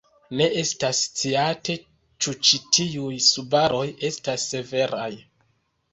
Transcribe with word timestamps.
Ne 0.37 0.45
estas 0.61 1.01
sciate 1.09 1.75
ĉu 2.25 2.35
ĉi 2.47 2.61
tiuj 2.77 3.21
subaroj 3.29 3.87
estas 4.11 4.51
severaj. 4.55 5.11